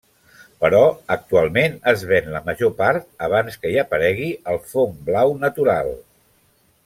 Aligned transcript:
Però 0.63 0.79
actualment 1.15 1.75
es 1.91 2.05
ven 2.11 2.31
la 2.37 2.41
major 2.47 2.71
part 2.79 3.07
abans 3.27 3.61
que 3.65 3.73
hi 3.75 3.77
aparegui 3.83 4.31
el 4.55 4.59
fong 4.73 4.97
blau 5.11 5.37
natural. 5.45 5.93